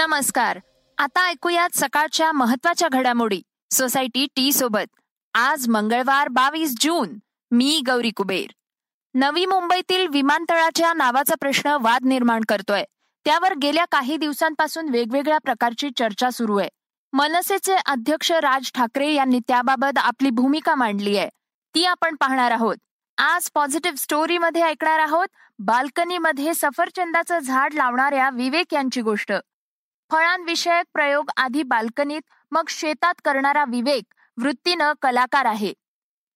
नमस्कार. 0.00 0.58
आता 0.98 1.26
ऐकूयात 1.26 1.70
सकाळच्या 1.74 2.32
महत्त्वाच्या 2.32 2.88
घडामोडी. 2.88 3.42
सोसायटी 3.70 4.26
टी 4.36 4.52
सोबत. 4.52 5.00
आज 5.34 5.68
मंगळवार 5.68 6.28
बावीस 6.28 6.74
जून. 6.80 7.18
मी 7.50 7.82
गौरी 7.86 8.10
कुबेर. 8.10 8.52
नवी 9.14 9.46
मुंबईतील 9.46 10.06
विमानतळाच्या 10.08 10.92
नावाचा 10.92 11.34
प्रश्न 11.40 11.76
वाद 11.80 12.04
निर्माण 12.04 12.40
करतोय. 12.48 12.84
त्यावर 13.24 13.54
गेल्या 13.54 13.84
काही 13.84 14.16
दिवसांपासून 14.16 14.88
वेगवेगळ्या 14.88 15.38
प्रकारची 15.38 15.90
चर्चा 15.98 16.30
सुरू 16.30 16.58
आहे. 16.58 16.68
मनसेचे 17.12 17.74
अध्यक्ष 17.74 18.32
राज 18.32 18.72
ठाकरे 18.74 19.12
यांनी 19.12 19.40
त्याबाबत 19.48 19.98
आपली 19.98 20.30
भूमिका 20.30 20.74
मांडली 20.74 21.16
आहे. 21.16 21.28
ती 21.74 21.84
आपण 21.84 22.16
पाहणार 22.16 22.50
आहोत. 22.50 22.76
आज 23.18 23.50
पॉझिटिव्ह 23.54 23.96
स्टोरीमध्ये 23.96 24.62
ऐकणार 24.62 24.98
आहोत. 24.98 25.28
बाल्कनीमध्ये 25.58 26.54
सफरचंदाचं 26.54 27.38
झाड 27.38 27.74
लावणाऱ्या 27.74 28.30
विवेक 28.30 28.74
यांची 28.74 29.02
गोष्ट. 29.02 29.32
फळांविषयक 30.10 30.84
प्रयोग 30.92 31.30
आधी 31.36 31.62
बाल्कनीत 31.62 32.20
मग 32.50 32.62
शेतात 32.68 33.14
करणारा 33.24 33.64
विवेक 33.68 34.14
वृत्तीनं 34.36 34.92
कलाकार 35.02 35.44
आहे. 35.44 35.72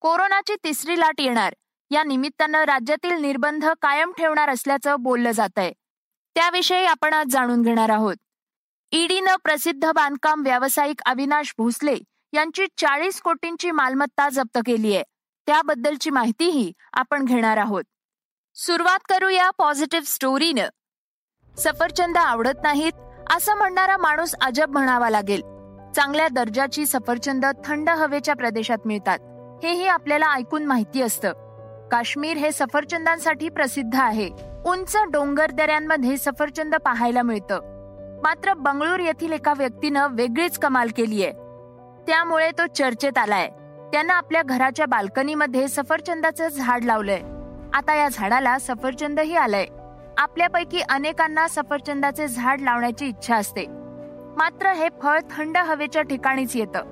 कोरोनाची 0.00 0.54
तिसरी 0.64 1.00
लाट 1.00 1.20
येणार. 1.20 1.54
या 1.90 2.02
निमित्तानं 2.04 2.58
राज्यातील 2.58 3.14
निर्बंध 3.20 3.66
कायम 3.82 4.12
ठेवणार 4.18 4.48
असल्याचं 4.48 4.96
बोललं 5.00 5.30
जात 5.30 5.58
आहे 5.58 5.72
त्याविषयी 6.34 6.84
आपण 6.84 7.14
आज 7.14 7.26
जाणून 7.26 7.62
घेणार 7.62 7.88
आहोत. 7.88 8.16
ईडीनं 8.92 9.36
प्रसिद्ध 9.36 9.92
बांधकाम 9.92 10.42
व्यावसायिक 10.42 11.02
अविनाश 11.06 11.54
भोसले 11.58 11.96
यांची 12.32 12.66
चाळीस 12.76 13.20
कोटींची 13.20 13.70
मालमत्ता 13.70 14.28
जप्त 14.28 14.58
केली 14.66 14.94
आहे. 14.94 15.04
त्याबद्दलची 15.46 16.10
माहितीही 16.10 16.72
आपण 16.92 17.24
घेणार 17.24 17.56
आहोत. 17.56 17.84
सुरुवात 18.54 18.98
करूया 19.08 19.50
पॉझिटिव्ह 19.50 20.04
स्टोरीनं. 20.06 20.68
सफरचंद 21.58 22.16
आवडत 22.16 22.58
नाहीत 22.62 22.92
असं 23.30 23.54
म्हणणारा 23.54 23.96
माणूस 23.96 24.34
अजब 24.40 24.70
म्हणावा 24.70 25.10
लागेल. 25.10 25.40
चांगल्या 25.96 26.28
दर्जाची 26.28 26.86
सफरचंद 26.86 27.46
थंड 27.64 27.88
हवेच्या 27.88 28.34
प्रदेशात 28.34 28.78
मिळतात. 28.84 29.18
हेही 29.64 29.86
आपल्याला 29.86 30.32
ऐकून 30.34 30.64
माहिती 30.64 31.02
असतं. 31.02 31.32
काश्मीर 31.92 32.36
हे 32.36 32.52
सफरचंदांसाठी 32.52 33.48
प्रसिद्ध 33.48 33.96
आहे. 33.96 34.30
उंच 34.66 34.96
डोंगर 35.12 35.50
दऱ्यांमध्ये 35.50 36.16
सफरचंद 36.16 36.74
पाहायला 36.74 37.22
मिळतं. 37.22 37.60
मात्र 38.24 38.54
बंगळूर 38.54 39.00
येथील 39.00 39.32
एका 39.32 39.54
व्यक्तीनं 39.56 40.08
वेगळीच 40.10 40.58
कमाल 40.58 40.88
केली 40.96 41.24
आहे. 41.24 41.32
त्यामुळे 42.06 42.50
तो 42.50 42.66
चर्चेत 42.66 43.18
आलाय. 43.18 43.48
त्यानं 43.92 44.14
आपल्या 44.14 44.42
घराच्या 44.42 44.86
बाल्कनीमध्ये 44.86 45.68
सफरचंदाचं 45.68 46.48
झाड 46.48 46.84
लावलंय. 46.84 47.20
आता 47.74 47.94
या 47.94 48.08
झाडाला 48.12 48.58
सफरचंदही 48.58 49.36
आलंय. 49.36 49.66
आपल्यापैकी 50.18 50.80
अनेकांना 50.80 51.48
सफरचंदाचे 51.48 52.28
झाड 52.28 52.60
लावण्याची 52.60 53.06
इच्छा 53.06 53.36
असते. 53.36 53.66
मात्र 54.36 54.72
हे 54.72 54.88
फळ 55.02 55.18
थंड 55.36 55.56
हवेच्या 55.56 56.02
ठिकाणीच 56.02 56.56
येतं. 56.56 56.82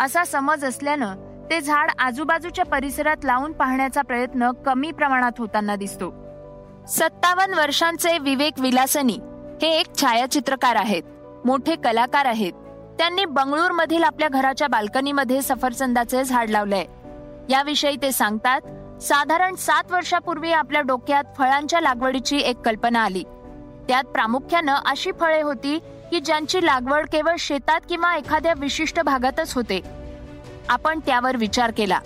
असा 0.00 0.24
समज 0.24 0.64
असल्यानं 0.64 1.14
ते 1.50 1.60
झाड 1.60 1.90
आजूबाजूच्या 1.98 2.64
परिसरात 2.64 3.24
लावून 3.24 3.52
पाहण्याचा 3.52 4.02
प्रयत्न 4.02 4.50
कमी 4.50 4.90
प्रमाणात 4.90 5.32
होताना 5.38 5.76
दिसतो. 5.76 6.10
सत्तावन्न 6.88 7.54
वर्षांचे 7.54 8.18
विवेक 8.18 8.52
विलासनी 8.58 9.18
हे 9.62 9.80
एक 9.80 9.86
छायाचित्रकार 10.00 10.76
आहेत. 10.76 11.02
मोठे 11.44 11.76
कलाकार 11.76 12.24
आहेत. 12.24 12.52
त्यांनी 12.98 13.24
बंगळूर 13.24 13.70
मधील 13.70 14.04
आपल्या 14.04 14.28
घराच्या 14.28 14.68
बाल्कनीमध्ये 14.68 15.42
सफरचंदाचे 15.42 16.24
झाड 16.24 16.50
लावलंय. 16.50 16.84
याविषयी 17.48 17.96
ते 18.02 18.12
सांगतात 18.12 18.60
साधारण 19.00 19.54
सात 19.54 19.90
वर्षापूर्वी 19.90 20.52
आपल्या 20.52 20.80
डोक्यात 20.80 21.24
फळांच्या 21.38 21.80
लागवडीची 21.80 22.38
एक 22.38 22.56
कल्पना 22.56 23.04
आली. 23.04 23.22
त्यात 23.88 24.04
प्रामुख्यानं 24.04 24.74
अशी 24.86 25.10
फळे 25.20 25.42
होती 25.42 25.78
की 26.10 26.20
ज्यांची 26.20 26.66
लागवड 26.66 27.06
केवळ 27.12 27.34
शेतात 27.38 27.80
किंवा 27.88 28.16
एखाद्या 28.16 28.52
विशिष्ट 28.56 29.00
भागातच 29.00 29.54
होते. 29.54 29.80
आपण 30.68 31.00
त्यावर 31.06 31.36
विचार 31.36 31.70
केला 31.70 32.00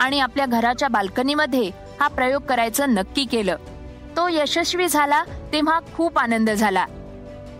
आणि 0.00 0.20
आपल्या 0.20 0.46
घराच्या 0.46 0.88
बाल्कनीमध्ये 0.88 1.70
हा 2.00 2.08
प्रयोग 2.08 2.42
करायचं 2.42 2.90
नक्की 2.90 3.24
केलं. 3.24 3.56
तो 4.16 4.28
यशस्वी 4.28 4.88
झाला 4.88 5.24
तेव्हा 5.52 5.80
खूप 5.96 6.18
आनंद 6.18 6.50
झाला. 6.50 6.86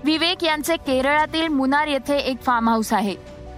विवेक 0.05 0.45
यांचे 0.45 0.77
केरळातील 0.77 1.49
मुनार 1.49 1.87
येथे 1.87 2.17
एक 2.17 2.43
फार्म 2.43 2.69
हाऊस 2.69 2.93
आहे. 2.93 3.15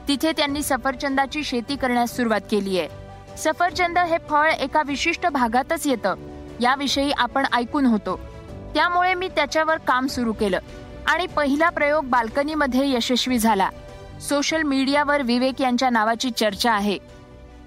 तिथे 0.09 0.33
त्यांनी 0.33 0.63
सफरचंदाची 0.63 1.45
शेती 1.45 1.77
करण्यास 1.77 2.17
सुरुवात 2.17 2.41
केली 2.51 2.79
आहे. 2.79 3.04
सफरचंद 3.39 3.99
हे 3.99 4.17
फळ 4.31 4.51
एका 4.51 4.83
विशिष्ट 4.87 5.27
भागातच 5.27 5.87
येतं. 5.87 6.15
याविषयी 6.61 7.13
आपण 7.13 7.47
ऐकून 7.53 7.87
होतो. 7.87 8.21
त्यामुळे 8.75 9.15
मी 9.15 9.29
त्याच्यावर 9.29 9.77
काम 9.77 10.07
सुरू 10.07 10.33
केलं. 10.33 10.59
आणि 11.07 11.27
पहिला 11.27 11.71
प्रयोग 11.71 12.05
बाल्कनीमध्ये 12.05 12.91
यशस्वी 12.91 13.39
झाला. 13.39 13.71
सोशल 14.29 14.63
मीडियावर 14.63 15.23
विवेक 15.23 15.61
यांच्या 15.61 15.91
नावाची 15.91 16.31
चर्चा 16.31 16.73
आहे. 16.73 16.99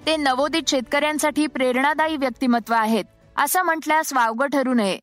ते 0.06 0.18
नवोदित 0.18 0.64
शेतकऱ्यांसाठी 0.68 1.48
प्रेरणादायी 1.48 2.18
व्यक्तिमत्व 2.18 2.74
आहेत 2.74 3.06
असं 3.38 3.62
म्हटल्यास 3.62 4.14
वावगं 4.14 4.48
ठरू 4.48 4.74
नये. 4.74 5.00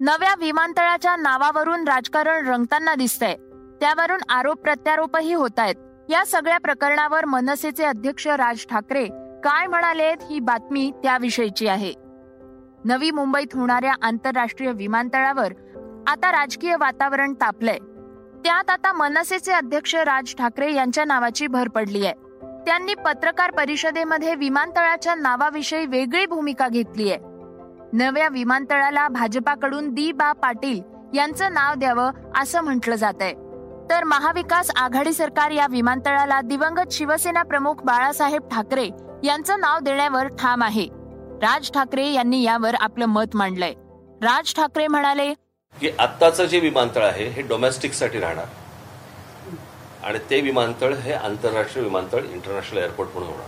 नव्या 0.00 0.34
विमानतळाच्या 0.38 1.16
नावावरून 1.16 1.88
राजकारण 1.88 2.48
रंगताना 2.48 2.94
दिसतंय. 2.94 3.36
त्यावरून 3.80 4.18
आरोप 4.28 4.56
प्रत्यारोपही 4.56 5.32
होत 5.32 5.58
आहेत 5.58 5.74
या 6.08 6.24
सगळ्या 6.26 6.58
प्रकरणावर 6.58 7.24
मनसेचे 7.24 7.84
अध्यक्ष 7.84 8.26
राज 8.26 8.66
ठाकरे 8.70 9.06
काय 9.44 9.66
म्हणालेत 9.66 10.16
ही 10.30 10.40
बातमी 10.40 10.90
त्याविषयीची 11.02 11.68
आहे. 11.68 11.92
नवी 12.84 13.10
मुंबईत 13.10 13.54
होणाऱ्या 13.54 13.92
आंतरराष्ट्रीय 14.02 14.72
विमानतळावर 14.72 15.52
आता 16.06 16.32
राजकीय 16.32 16.76
वातावरण 16.76 17.34
तापलंय. 17.34 17.78
त्यात 18.44 18.70
आता 18.70 18.92
मनसेचे 18.92 19.52
अध्यक्ष 19.52 19.94
राज 19.94 20.34
ठाकरे 20.34 20.72
यांच्या 20.74 21.04
नावाची 21.04 21.46
भर 21.46 21.68
पडली 21.68 22.04
आहे. 22.06 22.14
त्यांनी 22.66 22.94
पत्रकार 22.94 23.50
परिषदेमध्ये 23.50 24.34
विमानतळाच्या 24.34 25.14
नावाविषयी 25.14 25.86
वेगळी 25.86 26.26
भूमिका 26.26 26.68
घेतली 26.68 27.10
आहे. 27.10 27.18
नव्या 27.92 28.28
विमानतळाला 28.28 29.08
भाजपाकडून 29.08 29.94
दी 29.94 30.12
बा 30.12 30.32
पाटील 30.32 30.80
यांचं 31.14 31.52
नाव 31.52 31.74
द्यावं 31.74 32.10
असं 32.36 32.60
म्हटलं 32.60 32.94
जात 32.94 33.14
आहे 33.20 33.47
तर 33.90 34.04
महाविकास 34.04 34.70
आघाडी 34.76 35.12
सरकार 35.12 35.50
या 35.50 35.66
विमानतळाला 35.70 36.40
दिवंगत 36.40 36.92
शिवसेना 36.92 37.42
प्रमुख 37.42 37.74
बाळासाहेब 37.84 38.48
ठाकरे 38.50 38.88
यांचं 39.24 39.60
नाव 39.60 39.78
देण्यावर 39.78 40.26
ठाम 40.40 40.62
आहे. 40.62 40.86
राज 41.42 41.70
ठाकरे 41.70 42.06
यांनी 42.12 42.42
यावर 42.42 42.74
आपलं 42.74 43.06
मत 43.06 43.36
मांडलंय. 43.36 43.72
राज 44.22 44.54
ठाकरे 44.54 44.86
म्हणाले 44.86 45.32
की 45.76 45.90
आत्ताचं 45.98 46.44
जे 46.44 46.60
विमानतळ 46.60 47.04
आहे 47.04 47.28
हे 47.28 47.42
डोमेस्टिकसाठी 47.42 48.20
राहणार. 48.20 48.46
आणि 50.04 50.18
ते 50.30 50.40
विमानतळ 50.40 50.94
हे 50.94 51.12
आंतरराष्ट्रीय 51.12 51.84
विमानतळ 51.84 52.24
इंटरनॅशनल 52.24 52.78
एअरपोर्ट 52.78 53.10
म्हणून 53.14 53.30
होणार. 53.30 53.46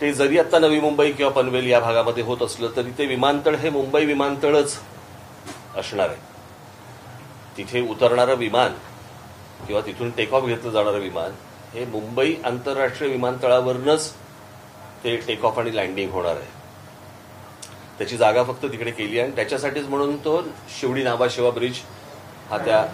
ते 0.00 0.12
जरी 0.12 0.38
आता 0.38 0.58
नवी 0.58 0.80
मुंबई 0.80 1.12
किंवा 1.12 1.32
पनवेल 1.32 1.66
या 1.66 1.80
भागामध्ये 1.80 2.24
होत 2.24 2.42
असलं 2.42 2.76
तरी 2.76 2.90
ते 2.98 3.06
विमानतळ 3.06 3.54
हे 3.54 3.70
मुंबई 3.70 4.04
विमानतळच 4.04 4.78
असणार 5.76 6.08
आहे. 6.08 6.31
तिथे 7.56 7.80
उतरणारं 7.90 8.34
विमान 8.36 8.72
किंवा 9.66 9.80
तिथून 9.86 10.10
टेक 10.16 10.32
ऑफ 10.34 10.44
घेतलं 10.44 10.70
जाणारं 10.70 10.98
विमान 10.98 11.32
हे 11.74 11.84
मुंबई 11.84 12.34
आंतरराष्ट्रीय 12.44 13.10
विमानतळावरूनच 13.10 14.10
ते 15.04 15.16
टेक 15.26 15.44
ऑफ 15.44 15.58
आणि 15.58 15.76
लँडिंग 15.76 16.10
होणार 16.10 16.36
आहे. 16.36 16.50
त्याची 17.98 18.16
जागा 18.16 18.42
फक्त 18.42 18.62
तिकडे 18.62 18.90
केली 18.90 19.18
आहे 19.18 19.26
आणि 19.26 19.36
त्याच्यासाठीच 19.36 19.86
म्हणून 19.88 20.16
तो 20.16 20.40
शिवडी 20.80 21.02
नावाशिवा 21.02 21.50
ब्रिज 21.50 21.80
हा 22.50 22.58
त्या 22.58 22.84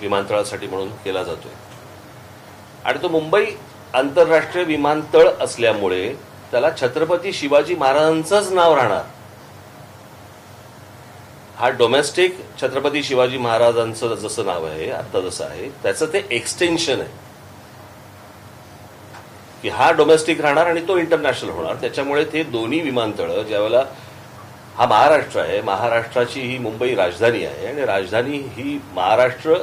विमानतळासाठी 0.00 0.66
म्हणून 0.66 0.88
केला 1.04 1.22
जातोय. 1.22 1.52
आणि 2.84 3.02
तो 3.02 3.08
मुंबई 3.08 3.44
आंतरराष्ट्रीय 3.94 4.64
विमानतळ 4.64 5.28
असल्यामुळे 5.40 6.12
त्याला 6.50 6.68
छत्रपती 6.80 7.32
शिवाजी 7.32 7.74
महाराजांचंच 7.74 8.52
नाव 8.52 8.74
राहणार. 8.76 9.02
हा 11.58 11.68
डोमेस्टिक 11.78 12.36
छत्रपती 12.60 13.02
शिवाजी 13.02 13.38
महाराजांचं 13.38 14.14
जसं 14.14 14.44
नाव 14.46 14.64
आहे 14.66 14.90
आता 14.90 15.20
जसं 15.20 15.44
आहे 15.44 15.68
त्याचं 15.82 16.12
ते 16.12 16.22
एक्सटेन्शन 16.30 17.00
आहे. 17.00 17.08
की 19.62 19.68
हा 19.68 19.90
डोमेस्टिक 19.92 20.40
राहणार 20.40 20.66
आणि 20.66 20.80
तो 20.88 20.96
इंटरनॅशनल 20.98 21.50
होणार. 21.50 21.74
त्याच्यामुळे 21.80 22.24
ते 22.32 22.42
दोन्ही 22.42 22.80
विमानतळं 22.80 23.42
ज्यावेळेला 23.42 23.84
हा 24.76 24.86
महाराष्ट्र 24.86 25.40
आहे 25.40 25.60
महाराष्ट्राची 25.62 26.40
ही 26.40 26.58
मुंबई 26.58 26.94
राजधानी 26.94 27.44
आहे 27.44 27.66
आणि 27.66 27.86
राजधानी 27.86 28.38
ही 28.56 28.78
महाराष्ट्र 28.94 29.54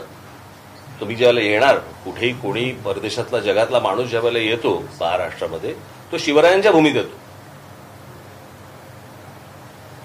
तुम्ही 1.00 1.16
ज्यावेळेला 1.16 1.50
येणार 1.50 1.78
कुठेही 2.06 2.34
कोणी 2.42 2.72
परदेशातला 2.86 3.40
जगातला 3.40 3.80
माणूस 3.80 4.10
ज्यावेळेला 4.10 4.40
येतो 4.50 4.78
महाराष्ट्रामध्ये 5.00 5.74
तो 6.12 6.18
शिवरायांच्या 6.18 6.72
भूमीत 6.72 6.96
येतो. 6.96 7.24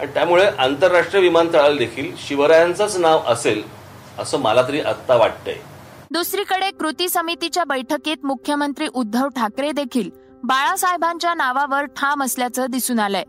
आणि 0.01 0.13
त्यामुळे 0.15 0.45
आंतरराष्ट्रीय 0.59 1.23
विमानतळाला 1.23 1.79
देखील 1.79 2.13
शिवरायांचंच 2.19 2.97
नाव 2.97 3.21
असेल 3.27 3.63
असं 4.19 4.39
मला 4.39 4.63
तरी 4.63 4.81
आत्ता 4.81 5.17
वाटतंय. 5.17 5.55
दुसरीकडे 6.11 6.71
कृती 6.71 7.09
समितीच्या 7.09 7.65
बैठकीत 7.65 8.17
मुख्यमंत्री 8.25 8.87
उद्धव 8.95 9.29
ठाकरे 9.29 9.73
देखील 9.73 10.11
बाळासाहेबांच्या 10.45 11.35
नावावर 11.35 11.85
ठाम 11.85 12.23
असल्याचं 12.23 12.67
दिसून 12.71 12.99
आलंय. 12.99 13.25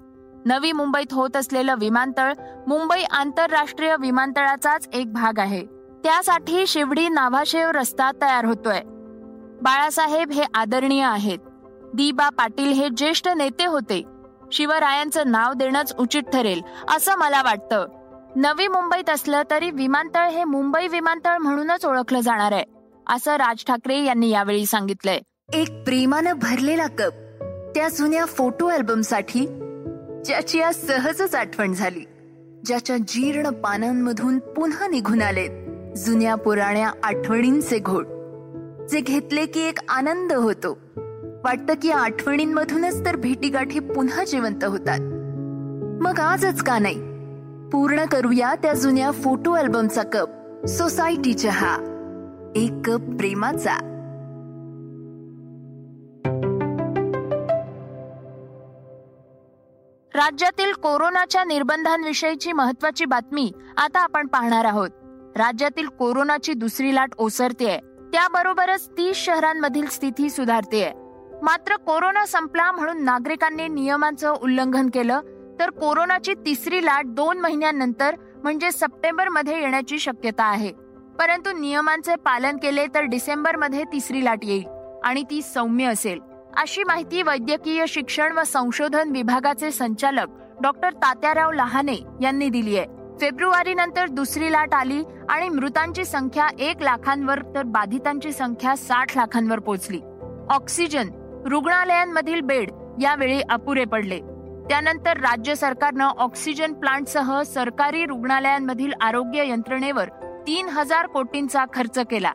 नवी 0.45 0.71
मुंबईत 0.71 1.13
होत 1.13 1.38
असलेलं 1.38 1.75
विमानतळ 1.79 2.33
मुंबई 2.68 3.03
आंतरराष्ट्रीय 3.03 3.95
विमानतळाचाच 4.00 4.88
एक 4.94 5.13
भाग 5.13 5.39
आहे. 5.39 5.65
त्यासाठी 6.03 6.67
शिवडी 6.67 7.09
नाभाशेव 7.09 7.69
रस्ता 7.69 8.12
तयार 8.12 8.45
होतोय. 8.45 8.81
बाळासाहेब 9.62 10.31
हे 10.31 10.44
आदरणीय 10.53 11.03
आहेत. 11.03 11.39
दीबा 11.94 12.29
पाटील 12.29 12.71
हे 12.71 12.89
ज्येष्ठ 12.89 13.27
नेते 13.27 13.65
होते. 13.65 14.03
शिवरायांचं 14.51 15.31
नाव 15.31 15.53
देणंच 15.53 15.94
उचित 16.00 16.24
ठरेल 16.33 16.62
असं 16.95 17.15
मला 17.15 17.42
वाटतं. 17.42 17.86
नवी 18.36 18.68
मुंबईत 18.68 19.09
असलं 19.09 19.42
तरी 19.51 19.69
विमानतळ 19.71 20.30
हे 20.30 20.44
मुंबई 20.44 20.88
विमानतळ 20.88 21.38
म्हणूनच 21.38 21.86
ओळखलं 21.86 22.19
जाणार 22.19 22.51
आहे 22.51 22.63
असं 23.07 23.31
राज 23.31 23.63
ठाकरे 23.68 24.03
यांनी 24.03 24.30
यावेळी 24.30 24.65
सांगितलंय. 24.65 25.19
एक 25.53 25.83
प्रेमानं 25.83 26.33
भरलेला 26.33 26.88
कप 26.88 27.13
त्या 27.75 27.89
जुन्या 27.89 28.25
फोटो 28.25 28.68
अल्बमसाठी 28.68 29.45
ज्याची 30.25 30.62
आज 30.62 30.75
सहजच 30.75 31.36
आठवण 31.36 31.74
झाली 31.74 32.06
ज्याच्या 32.65 32.98
जीर्ण 32.98 33.50
पानांमधून 33.50 34.39
पुन्हा 34.39 34.88
निघून 34.88 35.21
आलेत 35.21 35.98
जुन्या 35.98 36.36
पुराण्या 36.36 36.92
आठवणींचे 37.03 37.80
घोट 37.80 38.06
जे 38.89 39.00
घेतले 39.00 39.45
की 39.45 39.59
एक 39.59 39.80
आनंद 39.89 40.33
होतो. 40.33 40.77
वाटतं 41.43 41.73
की 41.81 41.91
आठवणींमधूनच 41.91 43.05
तर 43.05 43.15
भेटीगाठी 43.15 43.79
पुन्हा 43.79 44.23
जिवंत 44.23 44.63
होतात. 44.63 44.99
मग 46.01 46.19
आजच 46.19 46.63
का 46.63 46.79
नाही? 46.79 47.11
पूर्ण 47.69 48.05
करूया 48.05 48.55
त्या 48.55 48.73
जुन्या 48.73 49.11
फोटो 49.11 49.51
अल्बमचा 49.51 50.01
कप 50.03 50.29
सोसायटी 50.65 51.33
चहा 51.33 51.77
एक 52.55 52.71
कप 52.85 53.01
प्रेमाचा. 53.17 53.75
राज्यातील 60.15 60.73
कोरोनाच्या 60.73 61.43
निर्बंधांविषयीची 61.43 62.51
महत्वाची 62.51 63.05
बातमी 63.05 63.51
आता 63.77 63.99
आपण 63.99 64.27
पाहणार 64.27 64.65
आहोत. 64.65 64.89
राज्यातील 65.35 65.88
कोरोनाची 65.88 66.53
दुसरी 66.53 66.95
लाट 66.95 67.09
ओसरतेय. 67.17 67.77
त्याबरोबरच 68.13 68.89
तीस 68.89 69.17
शहरांमधील 69.17 69.85
स्थिती 69.85 70.29
सुधारतेय. 70.29 70.91
मात्र 71.43 71.75
कोरोना 71.75 72.25
संपला 72.25 72.71
म्हणून 72.71 73.03
नागरिकांनी 73.03 73.67
नियमांचं 73.67 74.33
उल्लंघन 74.41 74.89
केलं 74.89 75.21
तर 75.59 75.69
कोरोनाची 75.69 76.33
तिसरी 76.45 76.85
लाट 76.85 77.05
दोन 77.05 77.39
महिन्यांनंतर 77.39 78.15
म्हणजे 78.43 78.71
सप्टेंबरमध्ये 78.71 79.59
येण्याची 79.61 79.99
शक्यता 79.99 80.43
आहे. 80.43 80.71
परंतु 81.19 81.51
नियमांचे 81.51 82.15
पालन 82.15 82.57
केले 82.57 82.85
तर 82.95 83.03
डिसेंबरमध्ये 83.03 83.83
तिसरी 83.83 84.23
लाट 84.25 84.43
येईल 84.43 84.65
आणि 85.03 85.23
ती 85.23 85.41
सौम्य 85.41 85.85
असेल. 85.85 86.19
अशी 86.57 86.83
माहिती 86.83 87.21
वैद्यकीय 87.21 87.85
शिक्षण 87.88 88.38
व 88.38 88.43
संशोधन 88.43 89.11
विभागाचे 89.11 89.71
संचालक 89.71 90.27
डॉक्टर 90.61 90.93
तात्याराव 90.93 91.51
लहाने 91.51 91.97
यांनी 92.21 92.49
दिली 92.49 92.77
आहे. 92.77 92.88
फेब्रुवारी 93.21 93.73
नंतर 93.73 94.07
दुसरी 94.07 94.51
लाट 94.51 94.73
आली 94.73 95.03
आणि 95.29 95.49
मृतांची 95.49 96.05
संख्या 96.05 96.47
एक 96.59 96.81
लाखांवर 96.81 97.41
तर 97.55 97.63
बाधितांची 97.63 98.31
संख्या 98.31 98.75
साठ 98.75 99.17
लाखांवर 99.17 99.59
पोहोचली 99.59 100.01
ऑक्सिजन 100.49 101.09
रुग्णालयांमधील 101.45 102.41
बेड 102.41 102.71
यावेळी 103.01 103.41
अपुरे 103.41 103.85
पडले. 103.85 104.19
त्यानंतर 104.69 105.17
राज्य 105.17 105.55
सरकारनं 105.55 106.05
ऑक्सिजन 106.05 106.73
प्लांटसह 106.73 107.41
सरकारी 107.41 108.05
रुग्णालयांमधील 108.05 108.91
आरोग्य 109.01 109.49
यंत्रणेवर 109.49 110.09
तीन 110.47 110.69
हजार 110.69 111.07
कोटींचा 111.07 111.65
खर्च 111.73 111.99
केला. 111.99 112.31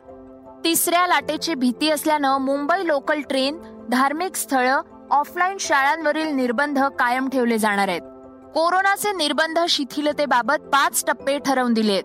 तिसऱ्या 0.63 1.07
लाटेची 1.07 1.55
भीती 1.55 1.89
असल्यानं 1.89 2.37
मुंबई 2.37 2.87
लोकल 2.87 3.21
ट्रेन 3.21 3.59
धार्मिक 3.91 4.35
स्थळं 4.35 4.81
ऑफलाईन 5.11 5.57
शाळांवरील 5.59 6.27
निर्बंध 6.27 6.79
कायम 6.79 7.29
ठेवले 7.29 7.57
जाणार 7.57 7.87
आहेत. 7.87 8.01
कोरोनाचे 8.53 9.11
निर्बंध 9.11 9.59
शिथिलतेबाबत 9.69 10.61
पाच 10.63 11.03
टप्पे 11.07 11.39
ठरवून 11.39 11.73
दिलेत. 11.73 12.03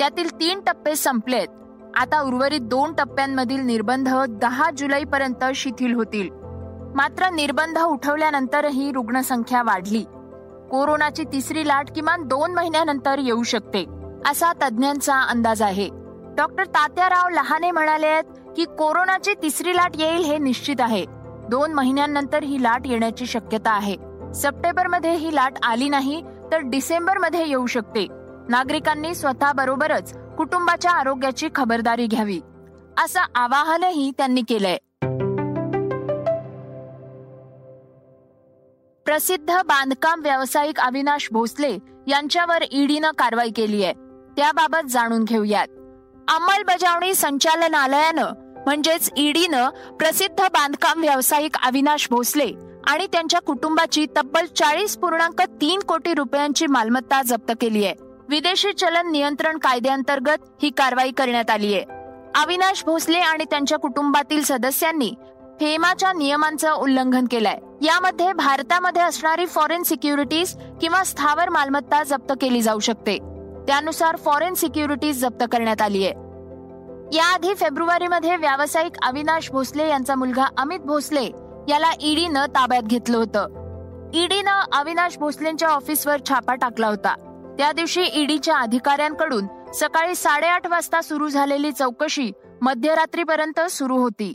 त्यातील 0.00 0.40
तीन 0.40 0.60
टप्पे 0.60 0.94
संपलेत. 0.94 1.48
आता 1.94 2.22
उर्वरित 2.22 2.60
दोन 2.60 2.92
टप्प्यांमधील 2.92 3.60
निर्बंध 3.60 4.08
दहा 4.28 4.70
जुलैपर्यंत 4.70 5.44
शिथिल 5.54 5.94
होतील. 5.94 6.41
मात्र 6.94 7.28
निर्बंध 7.30 7.78
उठवल्यानंतरही 7.78 8.90
रुग्णसंख्या 8.92 9.62
वाढली. 9.62 10.02
कोरोनाची 10.70 11.24
तिसरी 11.24 11.66
लाट 11.68 11.90
किमान 11.94 12.22
दोन 12.22 12.54
महिन्यानंतर 12.54 13.18
येऊ 13.18 13.42
शकते 13.42 13.84
असा 14.30 14.52
तज्ज्ञांचा 14.52 15.20
अंदाज 15.20 15.62
आहे. 15.62 15.88
डॉक्टर 16.36 16.64
तात्याराव 16.64 17.28
लहाने 17.28 17.70
म्हणाले 17.70 18.06
आहेत 18.06 18.52
की 18.56 18.64
कोरोनाची 18.78 19.34
तिसरी 19.42 19.76
लाट 19.76 19.90
येईल 19.94 20.24
हे 20.24 20.38
निश्चित 20.38 20.80
आहे. 20.80 21.04
दोन 21.50 21.72
महिन्यांनंतर 21.72 22.42
ही 22.42 22.62
लाट 22.62 22.86
येण्याची 22.86 23.26
शक्यता 23.26 23.70
आहे. 23.70 23.96
सप्टेंबरमध्ये 24.34 25.14
ही 25.14 25.34
लाट 25.34 25.52
आली 25.62 25.88
नाही 25.88 26.22
तर 26.52 26.58
डिसेंबरमध्ये 26.60 27.48
येऊ 27.48 27.66
शकते. 27.66 28.06
नागरिकांनी 28.48 29.14
स्वतः 29.14 29.52
बरोबरच 29.52 30.16
कुटुंबाच्या 30.36 30.90
आरोग्याची 30.90 31.48
खबरदारी 31.54 32.06
घ्यावी 32.06 32.40
असं 33.04 33.20
आवाहनही 33.34 34.10
त्यांनी 34.18 34.42
केलंय. 34.48 34.76
प्रसिद्ध 39.04 39.52
बांधकाम 39.66 40.20
व्यावसायिक 40.20 40.80
अविनाश 40.80 41.28
भोसले 41.32 41.78
यांच्यावर 42.06 42.62
ईडीनं 42.72 43.10
कारवाई 43.10 43.50
केली 43.50 43.84
आहे. 43.84 43.92
त्याबाबत 44.36 44.88
जाणून 44.88 45.24
घेऊयात. 45.24 45.68
अंमलबजावणी 46.28 47.14
संचालनालयानं 47.14 48.30
म्हणजेच 48.64 49.10
ईडीनं 49.16 49.68
प्रसिद्ध 49.96 50.42
बांधकाम 50.42 51.00
व्यावसायिक 51.00 51.56
अविनाश 51.56 52.08
भोसले 52.10 52.52
आणि 52.86 53.06
त्यांच्या 53.06 53.40
कुटुंबाची 53.40 54.06
तब्बल 54.16 54.46
चाळीस 54.46 54.96
पूर्णांक 54.96 55.42
तीन 55.42 55.80
कोटी 55.80 56.14
रुपयांची 56.14 56.66
मालमत्ता 56.66 57.22
जप्त 57.22 57.52
केली 57.60 57.84
आहे. 57.84 57.94
विदेशी 58.28 58.72
चलन 58.72 59.10
नियंत्रण 59.10 59.58
कायद्याअंतर्गत 59.58 60.62
ही 60.62 60.70
कारवाई 60.70 61.10
करण्यात 61.10 61.50
आली 61.50 61.74
आहे. 61.74 61.84
अविनाश 62.34 62.84
भोसले 62.84 63.18
आणि 63.18 63.44
त्यांच्या 63.44 63.78
कुटुंबातील 63.78 64.42
सदस्यांनी 64.42 65.14
फेमाच्या 65.60 66.12
नियमांचं 66.12 66.72
उल्लंघन 66.72 67.24
केलंय. 67.30 67.58
यामध्ये 67.82 68.32
भारतामध्ये 68.32 69.02
असणारी 69.02 69.46
फॉरेन 69.46 69.82
सिक्युरिटीज 69.82 70.56
किंवा 70.80 71.04
स्थावर 71.04 71.48
मालमत्ता 71.48 72.02
जप्त 72.02 72.32
केली 72.40 72.62
जाऊ 72.62 72.78
शकते. 72.78 73.16
त्यानुसार 73.66 74.16
फॉरेन 74.16 74.54
सिक्युरिटीज 74.54 75.20
जप्त 75.20 75.44
करण्यात 75.52 75.82
आली 75.82 76.04
आहे 76.06 76.20
याआधी 77.16 77.54
फेब्रुवारीमध्ये 77.54 78.36
व्यावसायिक 78.36 78.92
अविनाश 79.02 79.50
भोसले 79.50 79.88
यांचा 79.88 80.14
मुलगा 80.14 80.44
अमित 80.58 80.80
भोसले 80.80 81.24
याला 81.68 81.90
ईडीनं 82.00 82.46
ताब्यात 82.46 82.82
घेतलं 82.82 83.16
होतं. 83.16 84.10
ईडीनं 84.14 84.60
अविनाश 84.72 85.18
भोसलेंच्या 85.18 85.68
ऑफिसवर 85.68 86.20
छापा 86.28 86.54
टाकला 86.54 86.86
होता. 86.86 87.14
त्या 87.58 87.72
दिवशी 87.72 88.02
ईडीच्या 88.14 88.56
अधिकाऱ्यांकडून 88.56 89.46
सकाळी 89.74 90.14
साडेआठ 90.14 90.66
वाजता 90.66 91.00
सुरू 91.02 91.28
झालेली 91.28 91.72
चौकशी 91.72 92.30
मध्यरात्रीपर्यंत 92.62 93.60
सुरू 93.60 93.96
होती. 93.96 94.34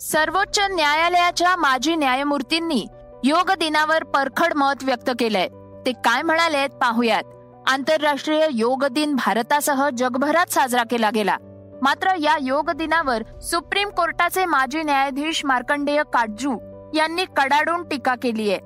सर्वोच्च 0.00 0.58
न्यायालयाच्या 0.70 1.54
माजी 1.56 1.94
न्यायमूर्तींनी 1.96 2.86
योग 3.24 3.50
दिनावर 3.50 4.04
परखड 4.04 4.52
मत 4.56 4.84
व्यक्त 4.84 5.10
केलंय. 5.18 5.46
ते 5.86 5.92
काय 6.04 6.22
म्हणाले 6.22 6.66
पाहुयात. 6.80 7.24
आंतरराष्ट्रीय 7.66 8.46
योग 8.50 8.84
दिन 8.84 9.14
भारतासह 9.14 9.88
जगभरात 9.98 10.52
साजरा 10.52 10.82
केला 10.90 11.10
गेला. 11.14 11.36
मात्र 11.82 12.14
या 12.20 12.36
योग 12.40 12.70
दिनावर 12.70 13.22
सुप्रीम 13.40 13.88
कोर्टाचे 13.88 14.44
माजी 14.44 14.82
न्यायाधीश 14.82 15.44
मार्कंडेय 15.44 16.02
काटजू 16.12 16.56
यांनी 16.94 17.24
कडाडून 17.36 17.82
टीका 17.82 18.14
केली 18.14 18.50
आहे 18.50 18.58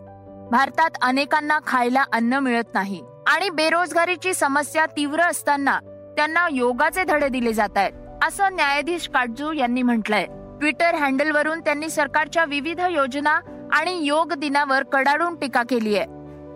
भारतात 0.51 0.99
अनेकांना 1.03 1.59
खायला 1.67 2.05
अन्न 2.13 2.35
मिळत 2.35 2.75
नाही 2.75 3.03
आणि 3.27 3.51
बेरोजगारीची 3.51 4.35
समस्या 4.35 4.87
तीव्र 4.87 5.23
असताना 5.23 5.79
त्यांना 6.17 6.47
योगाचे 6.53 7.05
धडे 7.05 7.29
दिले 7.29 7.53
जात 7.53 7.77
आहेत 7.77 8.25
असं 8.25 8.55
न्यायाधीश 8.55 9.09
काटजू 9.09 9.53
यांनी 9.53 9.83
म्हटलंय. 9.83 10.27
ट्विटर 10.61 10.95
हँडलवरून 10.95 11.61
त्यांनी 11.61 11.89
सरकारच्या 11.89 12.45
विविध 12.45 12.81
योजना 12.91 13.41
आणि 13.73 14.07
योग 14.07 14.33
दिनावर 14.33 14.83
कडाडून 14.83 15.35
टीका 15.35 15.63
केली 15.63 15.97
आहे. 15.97 16.07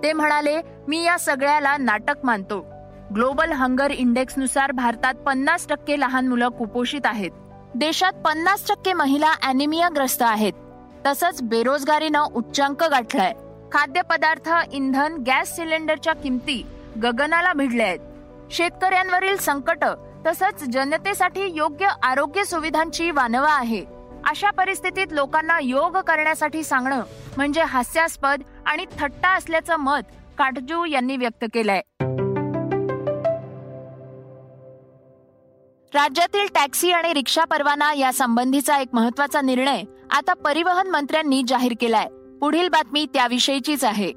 ते 0.02 0.12
म्हणाले 0.12 0.60
मी 0.88 1.04
या 1.04 1.18
सगळ्याला 1.18 1.76
नाटक 1.76 2.14
मानतो. 2.24 2.66
ग्लोबल 3.14 3.52
हंगर 3.52 3.90
इंडेक्सनुसार 3.90 4.72
भारतात 4.72 5.14
पन्नास 5.14 5.66
टक्के 5.68 6.00
लहान 6.00 6.28
मुलं 6.28 6.48
कुपोषित 6.48 7.00
आहेत. 7.04 7.30
देशात 7.74 8.12
पन्नास 8.12 8.68
टक्के 8.68 8.92
महिला 8.92 9.32
अॅनिमियाग्रस्त 9.42 10.22
आहेत. 10.22 10.52
तसंच 11.06 11.42
बेरोजगारीनं 11.42 12.22
उच्चांक 12.22 12.82
गाठलाय. 12.82 13.32
खाद्यपदार्थ 13.72 14.50
इंधन 14.72 15.16
गॅस 15.26 15.56
सिलेंडरच्या 15.56 16.12
किमती 16.12 16.66
गगनाला 17.02 17.52
भिडल्या 17.52 17.86
आहेत. 17.86 17.98
शेतकऱ्यांवरील 18.50 19.36
संकट 19.36 19.84
तसंच 20.26 20.64
जनतेसाठी 20.64 21.52
योग्य 21.54 21.88
आरोग्य 22.02 22.44
सुविधांची 22.44 23.10
वानवा 23.10 23.52
आहे. 23.52 23.84
अशा 24.26 24.50
परिस्थितीत 24.50 25.06
लोकांना 25.10 25.58
योग 25.62 25.96
करण्यासाठी 25.96 26.62
सांगणं 26.62 27.02
म्हणजे 27.36 27.62
हास्यास्पद 27.62 28.42
आणि 28.66 28.84
थट्टा 28.98 29.28
असल्याचं 29.28 29.76
मत 29.76 30.00
काटजू 30.38 30.84
यांनी 30.84 31.16
व्यक्त 31.16 31.44
केलंय. 31.54 31.80
राज्यातील 35.94 36.46
टॅक्सी 36.54 36.92
आणि 36.92 37.14
रिक्षा 37.14 37.44
परवाना 37.44 37.92
या 37.92 38.12
संबंधीचा 38.12 38.78
एक 38.78 38.88
महत्त्वाचा 38.92 39.40
निर्णय 39.40 39.82
आता 40.10 40.34
परिवहन 40.34 40.90
मंत्र्यांनी 40.90 41.42
जाहीर 41.48 41.72
केलाय. 41.80 42.06
पुढील 42.40 42.68
बातमी 42.68 43.06
त्याविषयीचीच 43.14 43.84
आहे. 43.84 44.12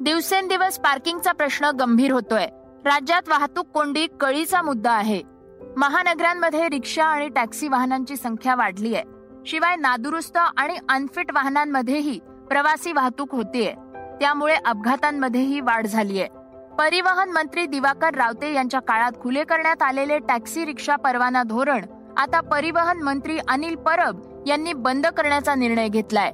दिवसेंदिवस 0.00 0.78
पार्किंगचा 0.78 1.32
प्रश्न 1.32 1.70
गंभीर 1.70 2.12
होतोय. 2.12 2.46
राज्यात 2.88 3.28
वाहतूक 3.28 3.66
कोंडी 3.66 4.06
कळीचा 4.20 4.62
मुद्दा 4.62 4.92
आहे. 4.92 5.22
महानगरांमध्ये 5.76 6.68
रिक्षा 6.68 7.04
आणि 7.04 7.28
टॅक्सी 7.28 7.68
वाहनांची 7.68 8.16
संख्या 8.16 8.54
वाढली 8.54 8.94
आहे. 8.94 9.04
शिवाय 9.46 9.76
नादुरुस्त 9.76 10.38
आणि 10.56 10.76
अनफिट 10.88 11.32
वाहनांमध्येही 11.34 12.18
प्रवासी 12.48 12.92
वाहतूक 12.92 13.34
होतीये. 13.34 13.74
त्यामुळे 14.20 14.54
अपघातांमध्येही 14.54 15.60
वाढ 15.60 15.86
झालीय. 15.86 16.26
परिवहन 16.78 17.30
मंत्री 17.30 17.66
दिवाकर 17.66 18.14
रावते 18.14 18.52
यांच्या 18.52 18.80
काळात 18.80 19.12
खुले 19.22 19.44
करण्यात 19.44 19.82
आलेले 19.82 20.18
टॅक्सी 20.18 20.64
रिक्षा 20.64 20.96
परवाना 20.96 21.42
धोरण 21.42 21.84
आता 22.16 22.40
परिवहन 22.40 23.02
मंत्री 23.02 23.38
अनिल 23.48 23.76
परब 23.76 24.44
यांनी 24.46 24.72
बंद 24.72 25.06
करण्याचा 25.06 25.54
निर्णय 25.54 25.88
घेतलाय. 25.88 26.32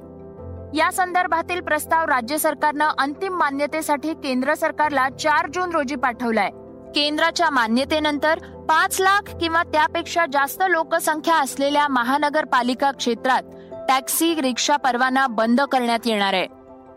या 0.73 0.91
संदर्भातील 0.91 1.61
प्रस्ताव 1.61 2.05
राज्य 2.05 2.37
सरकारनं 2.37 2.89
अंतिम 2.97 3.33
मान्यतेसाठी 3.33 4.13
केंद्र 4.13 4.53
सरकारला 4.53 5.09
चार 5.09 5.49
जून 5.53 5.71
रोजी 5.71 5.95
पाठवलाय. 5.95 6.49
केंद्राच्या 6.95 7.49
मान्यतेनंतर 7.49 8.39
पाच 8.69 9.01
लाख 9.01 9.21
किंवा 9.41 9.63
त्यापेक्षा 9.63 10.25
जास्त 10.33 10.63
लोकसंख्या 10.69 11.35
असलेल्या 11.35 11.87
महानगरपालिका 11.87 12.91
क्षेत्रात 12.91 13.43
टॅक्सी 13.89 14.41
रिक्षा 14.41 14.77
परवाना 14.77 15.27
बंद 15.27 15.61
करण्यात 15.61 15.99
येणार 16.05 16.33
आहे. 16.33 16.47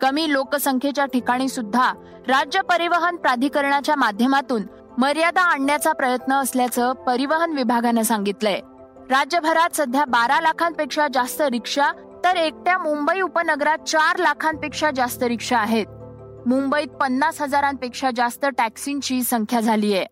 कमी 0.00 0.32
लोकसंख्येच्या 0.32 1.06
ठिकाणी 1.06 1.48
सुद्धा 1.48 1.92
राज्य 2.28 2.60
परिवहन 2.60 3.16
प्राधिकरणाच्या 3.16 3.96
माध्यमातून 3.96 4.62
मर्यादा 4.98 5.42
आणण्याचा 5.42 5.92
प्रयत्न 5.92 6.32
असल्याचं 6.32 6.92
परिवहन 6.92 7.52
विभागानं 7.52 8.02
सांगितलंय. 8.02 8.60
राज्यभरात 9.10 9.76
सध्या 9.76 10.04
बारा 10.04 10.40
लाखांपेक्षा 10.40 11.06
जास्त 11.14 11.42
रिक्षा 11.42 11.90
तर 12.28 12.36
एकट्या 12.36 12.78
मुंबई 12.78 13.20
उपनगरात 13.20 13.78
चार 13.78 14.16
लाखांपेक्षा 14.16 14.90
जास्त 14.90 15.22
रिक्षा 15.22 15.58
आहेत. 15.58 15.86
मुंबईत 16.46 16.88
पन्नास 16.88 17.42
हजारांपेक्षा 17.42 18.10
जास्त 18.16 18.46
टॅक्सींची 18.46 19.22
संख्या 19.22 19.60
झाली 19.60 19.94
आहे. 19.94 20.06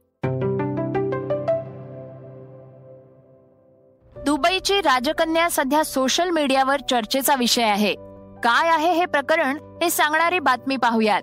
दुबईची 4.25 4.81
राजकन्या 4.81 5.51
सध्या 5.51 5.85
सोशल 5.85 6.31
मीडियावर 6.31 6.81
चर्चेचा 6.91 7.35
विषय 7.35 7.63
आहे. 7.63 7.95
काय 8.45 8.69
आहे 8.69 8.93
हे 8.93 9.07
प्रकरण 9.07 9.57
हे 9.83 9.91
सांगणारी 9.91 10.39
बातमी 10.39 10.77
पाहूयात. 10.77 11.23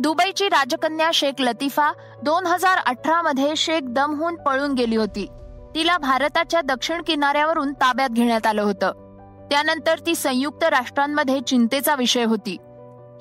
दुबईची 0.00 0.48
राजकन्या 0.48 1.10
शेख 1.14 1.32
लतिफा 1.38 1.92
दोन 2.22 2.46
हजार 2.46 2.78
अठरा 2.78 3.22
मध्ये 3.22 3.56
शेख 3.56 3.80
दमहून 3.82 4.36
पळून 4.36 4.72
गेली 4.72 4.96
होती. 4.96 5.26
तिला 5.74 5.98
भारताच्या 5.98 6.60
दक्षिण 6.60 7.02
किनाऱ्यावरून 7.02 7.72
ताब्यात 7.72 8.10
घेण्यात 8.10 8.46
आलं 8.46 8.62
होतं. 8.62 9.07
त्यानंतर 9.50 9.98
ती 10.06 10.14
संयुक्त 10.14 10.64
राष्ट्रांमध्ये 10.64 11.40
चिंतेचा 11.40 11.94
विषय 11.94 12.24
होती. 12.24 12.56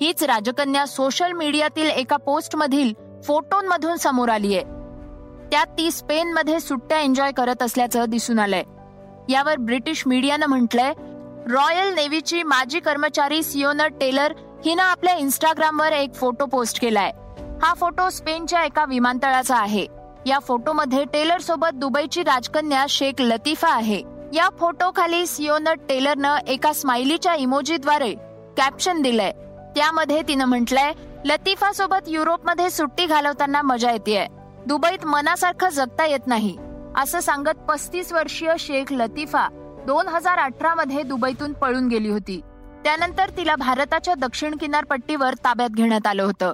हीच 0.02 0.24
राजकन्या 0.24 0.88
सोशल 0.88 1.32
मीडियातील 1.32 1.90
एका 1.90 2.18
पोस्टमधील 2.18 2.94
फोटोंमधून 3.24 3.96
समोर 3.96 4.30
आली 4.30 4.56
आहे. 4.56 4.64
त्यात 5.52 5.66
ती 5.78 5.92
स्पेनमध्ये 5.92 6.60
सुट्ट्या 6.60 7.00
एन्जॉय 7.00 7.32
करत 7.32 7.64
असल्याचं 7.64 8.06
दिसून 8.08 8.40
आलंय. 8.40 8.64
यावर 9.30 9.56
ब्रिटिश 9.58 10.04
मीडियानं 10.08 10.46
म्हटलंय 10.46 10.94
रॉयल 11.54 11.94
नेव्हीची 11.94 12.44
माजी 12.44 12.80
कर्मचारी 12.80 13.44
सियोनर 13.44 13.88
टेलर 13.88 14.34
हिनं 14.66 14.84
आपल्या 14.84 15.16
इन्स्टाग्रामवर 15.16 15.92
एक 15.92 16.14
फोटो 16.14 16.46
पोस्ट 16.46 16.82
केलाय. 16.82 17.12
हा 17.64 17.74
फोटो 17.74 18.10
स्पेनच्या 18.10 18.66
एका 18.66 18.86
विमानतळाचा 18.86 19.56
आहे. 19.56 19.88
या 20.26 20.40
फोटोमध्ये 20.40 21.04
टेलर 21.14 21.40
सोबत 21.40 21.74
दुबईची 21.74 22.24
राजकन्या 22.24 22.86
शेख 22.90 23.14
लतीफा 23.20 23.68
आहे. 23.68 24.17
या 24.34 24.50
फोटो 24.60 24.92
खाली 24.96 25.26
सिओनर 25.28 25.74
टेलरनं 25.90 26.38
एका 26.48 26.74
स्माइलीच्या 26.74 27.36
इमोजीद्वारे 27.36 28.14
कॅप्शन 28.58 29.02
दिलंय. 29.02 29.32
त्यामध्ये 29.76 30.22
तिनं 30.28 30.46
म्हटलंय 30.46 30.92
लतिफा 31.26 31.72
सोबत 31.72 32.08
युरोपमध्ये 32.08 32.70
सुट्टी 32.70 33.06
घालवताना 33.06 33.62
मजा 33.62 33.92
येते 33.92 34.28
दुबईत 34.68 35.06
मनासारखं 35.06 35.70
जगता 35.70 36.06
येत 36.06 36.28
नाही. 36.28 36.58
असं 36.98 37.20
सांगत 37.20 37.58
पस्तीस 37.70 38.14
वर्षीय 38.14 38.54
शेख 38.60 38.92
लतिफा 38.92 39.48
दोन 39.88 40.08
हजार 40.08 40.40
अठरा 40.40 40.76
मध्ये 40.76 41.04
दुबईतून 41.04 41.54
पळून 41.54 41.88
गेली 41.88 42.10
होती. 42.10 42.42
त्यानंतर 42.84 43.30
तिला 43.30 43.56
भारताच्या 43.56 44.14
दक्षिण 44.14 44.56
किनारपट्टीवर 44.56 45.34
ताब्यात 45.34 45.70
घेण्यात 45.70 46.08
आलं 46.08 46.24
होतं. 46.24 46.52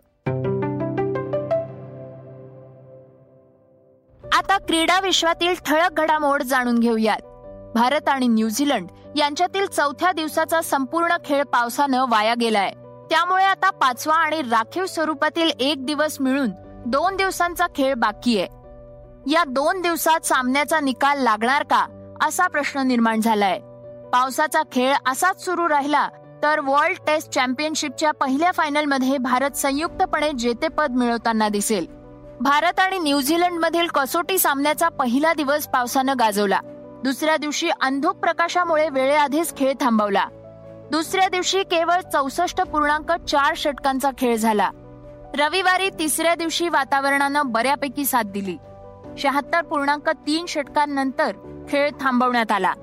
आता 4.23 4.57
क्रीडा 4.57 4.99
विश्वातील 4.99 5.53
ठळक 5.65 5.91
घडामोड 5.91 6.43
जाणून 6.43 6.79
घेऊयात. 6.79 7.32
भारत 7.75 8.09
आणि 8.09 8.27
न्यूझीलंड 8.27 8.87
यांच्यातील 9.15 9.65
चौथ्या 9.65 10.11
दिवसाचा 10.11 10.61
संपूर्ण 10.61 11.15
खेळ 11.25 11.43
पावसानं 11.43 12.05
वाया 12.09 12.33
गेलाय. 12.41 12.71
त्यामुळे 13.09 13.43
आता 13.43 13.69
पाचवा 13.69 14.15
आणि 14.15 14.41
राखीव 14.41 14.85
स्वरूपातील 14.85 15.51
एक 15.59 15.85
दिवस 15.85 16.17
मिळून 16.19 16.51
दोन 16.85 17.15
दिवसांचा 17.15 17.65
खेळ 17.75 17.93
बाकी 17.93 18.39
आहे. 18.39 18.47
या 19.31 19.43
दोन 19.47 19.81
दिवसात 19.81 20.25
सामन्याचा 20.25 20.79
निकाल 20.79 21.21
लागणार 21.23 21.63
का 21.63 21.85
असा 22.23 22.47
प्रश्न 22.47 22.79
निर्माण 22.79 23.21
झालाय. 23.21 23.59
पावसाचा 24.13 24.61
खेळ 24.71 24.93
असाच 25.07 25.45
सुरू 25.45 25.69
राहिला 25.69 26.09
तर 26.43 26.59
वर्ल्ड 26.59 26.97
टेस्ट 27.07 27.29
चॅम्पियनशिपच्या 27.29 28.11
पहिल्या 28.11 28.51
फायनलमध्ये 28.51 29.17
भारत 29.17 29.51
संयुक्तपणे 29.51 30.31
जेतेपद 30.31 30.91
मिळवताना 30.91 31.49
दिसेल. 31.49 31.85
भारत 32.41 32.79
आणि 32.79 32.99
न्यूझीलंड 32.99 33.59
मधील 33.59 33.87
कसोटी 33.87 34.39
सामन्याचा 34.39 34.89
पहिला 34.89 35.33
दिवस 35.33 35.67
पावसानं 35.67 36.13
गाजवला. 36.19 36.59
दुसऱ्या 37.03 37.37
दिवशी 37.37 37.69
अंधुक 37.81 38.15
प्रकाशामुळे 38.15 38.89
वेळेआधीच 38.89 39.57
खेळ 39.57 39.73
थांबवला. 39.81 40.25
दुसऱ्या 40.91 41.27
दिवशी 41.27 41.63
केवळ 41.63 42.01
चौसष्ट 42.01 42.61
पूर्णांक 42.61 43.11
चार 43.11 43.53
षटकांचा 43.57 44.09
खेळ 44.17 44.35
झाला. 44.35 44.69
रविवारी 45.39 45.89
तिसऱ्या 45.89 46.35
दिवशी 46.35 46.69
वातावरणानं 46.69 47.41
बऱ्यापैकी 47.45 48.05
साथ 48.05 48.23
दिली. 48.23 48.57
शहात्तर 49.17 49.61
पूर्णांक 49.61 50.09
तीन 50.09 50.45
षटकांनंतर 50.45 51.31
खेळ 51.69 51.89
थांबवण्यात 52.01 52.51
आला. 52.51 52.73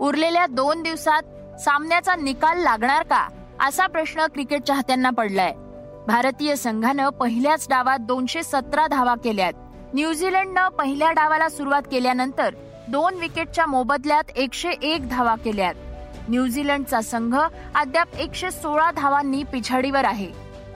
उरलेल्या 0.00 0.46
दोन 0.46 0.82
दिवसात 0.82 1.22
सामन्याचा 1.60 2.14
निकाल 2.16 2.62
लागणार 2.62 3.02
का 3.02 3.28
असा 3.66 3.86
प्रश्न 3.86 4.26
क्रिकेट 4.26 4.62
चाहत्यांना 4.62 5.10
पडलाय. 5.10 5.52
भारतीय 6.06 6.56
संघानं 6.56 7.08
पहिल्याच 7.08 7.66
डावात 7.70 7.98
दोनशे 7.98 8.42
सतरा 8.42 8.86
धावा 8.86 9.14
केल्यात. 9.24 9.52
न्यूझीलंडनं 9.94 10.68
पहिल्या 10.68 11.12
डावाला 11.12 11.48
सुरुवात 11.48 11.82
केल्यानंतर 11.92 12.54
दोन 12.88 13.14
विकेटच्या 13.14 13.66
मोबदल्यात 13.66 14.24
एकशे 14.36 14.70
एक 14.82 15.08
धावा 15.08 15.36
केल्यात 15.36 15.74
न्यूझीलंडचा 16.28 17.00
संघ 17.00 17.36
अद्याप 17.74 18.08
एकशे 18.18 18.50
सोळा 18.50 18.90
धावांनी 18.90 19.42
पिछाडीवर 19.42 20.04
आहे. 20.04 20.32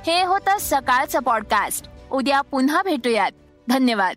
हे 0.07 0.25
होतं 0.25 0.57
सकाळचं 0.61 1.21
पॉडकास्ट. 1.21 1.89
उद्या 2.11 2.41
पुन्हा 2.41 2.83
भेटूयात. 2.83 3.33
धन्यवाद. 3.69 4.17